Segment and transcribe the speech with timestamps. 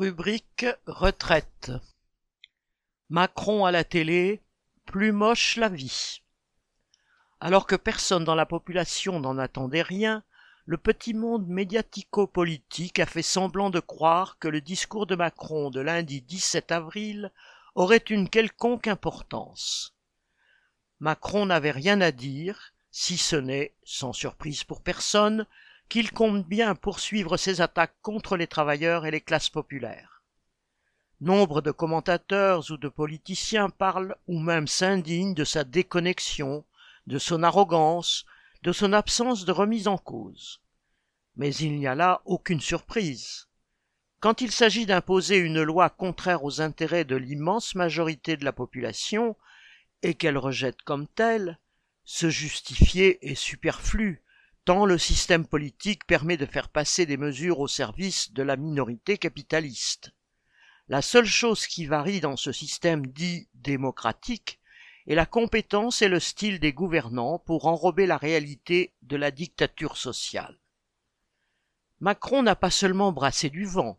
[0.00, 1.72] Rubrique retraite.
[3.10, 4.40] Macron à la télé,
[4.86, 6.22] plus moche la vie.
[7.38, 10.24] Alors que personne dans la population n'en attendait rien,
[10.64, 15.82] le petit monde médiatico-politique a fait semblant de croire que le discours de Macron de
[15.82, 17.30] lundi 17 avril
[17.74, 19.94] aurait une quelconque importance.
[20.98, 25.44] Macron n'avait rien à dire, si ce n'est, sans surprise pour personne,
[25.90, 30.22] qu'il compte bien poursuivre ses attaques contre les travailleurs et les classes populaires.
[31.20, 36.64] Nombre de commentateurs ou de politiciens parlent ou même s'indignent de sa déconnexion,
[37.08, 38.24] de son arrogance,
[38.62, 40.62] de son absence de remise en cause.
[41.34, 43.48] Mais il n'y a là aucune surprise.
[44.20, 49.36] Quand il s'agit d'imposer une loi contraire aux intérêts de l'immense majorité de la population,
[50.02, 51.58] et qu'elle rejette comme telle,
[52.04, 54.22] se justifier est superflu,
[54.70, 60.12] le système politique permet de faire passer des mesures au service de la minorité capitaliste.
[60.88, 64.60] La seule chose qui varie dans ce système dit démocratique
[65.08, 69.96] est la compétence et le style des gouvernants pour enrober la réalité de la dictature
[69.96, 70.56] sociale.
[71.98, 73.98] Macron n'a pas seulement brassé du vent.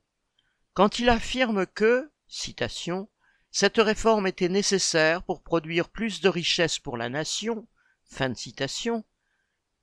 [0.74, 3.10] Quand il affirme que, citation,
[3.52, 7.68] cette réforme était nécessaire pour produire plus de richesses pour la nation,
[8.06, 9.04] fin de citation,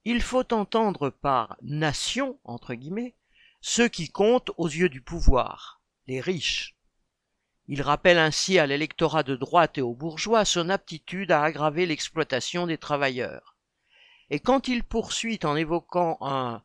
[0.05, 3.15] il faut entendre par nation, entre guillemets,
[3.61, 6.77] ceux qui comptent aux yeux du pouvoir, les riches.
[7.67, 12.67] Il rappelle ainsi à l'électorat de droite et aux bourgeois son aptitude à aggraver l'exploitation
[12.67, 13.57] des travailleurs.
[14.31, 16.63] Et quand il poursuit en évoquant un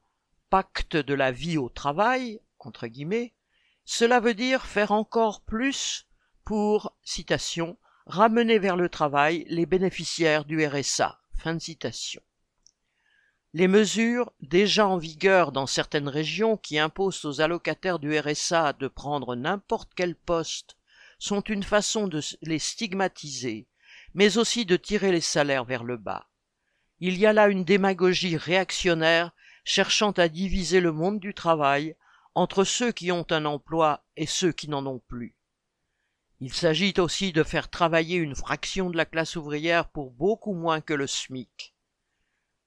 [0.49, 3.33] pacte de la vie au travail, entre guillemets,
[3.85, 6.07] cela veut dire faire encore plus
[6.45, 11.19] pour, citation, ramener vers le travail les bénéficiaires du RSA.
[11.37, 12.21] Fin citation.
[13.55, 18.87] Les mesures déjà en vigueur dans certaines régions qui imposent aux allocataires du RSA de
[18.87, 20.75] prendre n'importe quel poste
[21.19, 23.67] sont une façon de les stigmatiser,
[24.15, 26.27] mais aussi de tirer les salaires vers le bas.
[26.99, 31.95] Il y a là une démagogie réactionnaire cherchant à diviser le monde du travail
[32.33, 35.35] entre ceux qui ont un emploi et ceux qui n'en ont plus.
[36.39, 40.81] Il s'agit aussi de faire travailler une fraction de la classe ouvrière pour beaucoup moins
[40.81, 41.72] que le SMIC.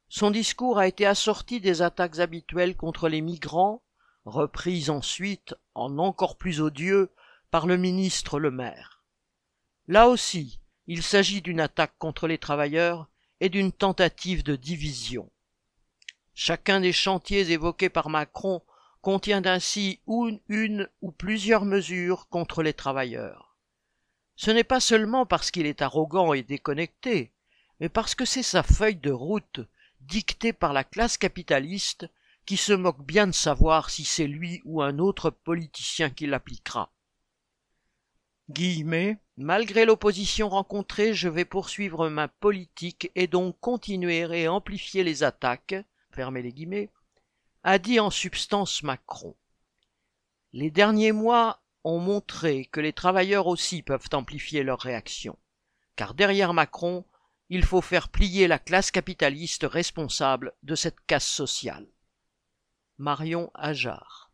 [0.08, 3.82] Son discours a été assorti des attaques habituelles contre les migrants,
[4.24, 7.12] reprises ensuite, en encore plus odieux,
[7.50, 9.02] par le ministre Le Maire.
[9.88, 13.08] Là aussi, il s'agit d'une attaque contre les travailleurs
[13.40, 15.30] et d'une tentative de division.
[16.34, 18.62] Chacun des chantiers évoqués par Macron
[19.00, 23.56] contient ainsi une, une ou plusieurs mesures contre les travailleurs.
[24.36, 27.32] Ce n'est pas seulement parce qu'il est arrogant et déconnecté,
[27.80, 29.60] mais parce que c'est sa feuille de route
[30.06, 32.08] dicté par la classe capitaliste
[32.46, 36.92] qui se moque bien de savoir si c'est lui ou un autre politicien qui l'appliquera.
[38.48, 45.24] Guillemets, malgré l'opposition rencontrée, je vais poursuivre ma politique et donc continuer et amplifier les
[45.24, 45.74] attaques,
[46.12, 46.90] fermez les guillemets,
[47.64, 49.34] a dit en substance Macron.
[50.52, 55.36] Les derniers mois ont montré que les travailleurs aussi peuvent amplifier leurs réactions,
[55.96, 57.04] car derrière Macron,
[57.48, 61.86] il faut faire plier la classe capitaliste responsable de cette casse sociale.
[62.98, 64.25] Marion Ajar